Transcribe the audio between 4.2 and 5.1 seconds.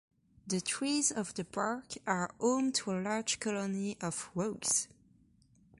rooks.